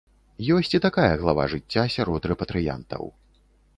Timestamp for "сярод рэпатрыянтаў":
1.97-3.03